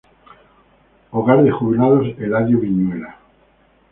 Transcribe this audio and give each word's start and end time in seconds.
Hogar 1.11 1.43
de 1.43 1.51
Jubilados 1.51 2.07
Eladio 2.17 2.59
Viñuela. 2.59 3.17